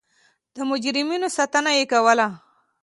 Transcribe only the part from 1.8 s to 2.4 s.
کوله.